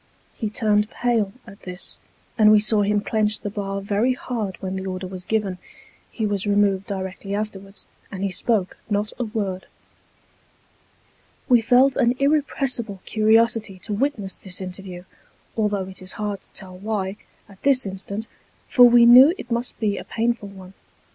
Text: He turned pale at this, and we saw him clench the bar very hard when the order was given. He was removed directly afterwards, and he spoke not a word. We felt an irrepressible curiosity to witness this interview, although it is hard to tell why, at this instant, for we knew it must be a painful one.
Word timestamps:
He 0.33 0.49
turned 0.49 0.89
pale 0.89 1.31
at 1.45 1.61
this, 1.61 1.99
and 2.35 2.49
we 2.51 2.59
saw 2.59 2.81
him 2.81 3.01
clench 3.01 3.39
the 3.41 3.51
bar 3.51 3.81
very 3.81 4.13
hard 4.13 4.57
when 4.59 4.75
the 4.75 4.87
order 4.87 5.05
was 5.05 5.23
given. 5.25 5.59
He 6.09 6.25
was 6.25 6.47
removed 6.47 6.87
directly 6.87 7.35
afterwards, 7.35 7.85
and 8.11 8.23
he 8.23 8.31
spoke 8.31 8.79
not 8.89 9.13
a 9.19 9.23
word. 9.25 9.67
We 11.47 11.61
felt 11.61 11.97
an 11.97 12.15
irrepressible 12.17 12.99
curiosity 13.05 13.77
to 13.77 13.93
witness 13.93 14.37
this 14.37 14.59
interview, 14.59 15.03
although 15.55 15.85
it 15.87 16.01
is 16.01 16.13
hard 16.13 16.41
to 16.41 16.49
tell 16.49 16.75
why, 16.75 17.17
at 17.47 17.61
this 17.61 17.85
instant, 17.85 18.25
for 18.67 18.89
we 18.89 19.05
knew 19.05 19.35
it 19.37 19.51
must 19.51 19.79
be 19.79 19.99
a 19.99 20.03
painful 20.03 20.49
one. 20.49 20.73